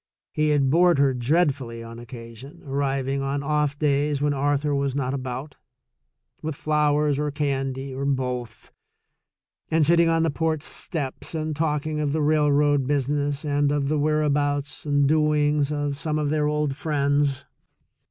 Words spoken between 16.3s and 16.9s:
their old